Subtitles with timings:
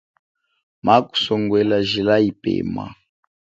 [0.83, 2.85] Kamusongwela jila yipema.